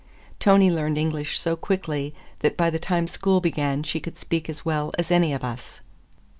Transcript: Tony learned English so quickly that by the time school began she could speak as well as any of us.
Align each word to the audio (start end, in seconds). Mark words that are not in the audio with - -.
Tony 0.39 0.71
learned 0.71 0.97
English 0.97 1.37
so 1.39 1.55
quickly 1.55 2.11
that 2.39 2.57
by 2.57 2.71
the 2.71 2.79
time 2.79 3.05
school 3.05 3.39
began 3.39 3.83
she 3.83 3.99
could 3.99 4.17
speak 4.17 4.49
as 4.49 4.65
well 4.65 4.91
as 4.97 5.11
any 5.11 5.31
of 5.31 5.43
us. 5.43 5.81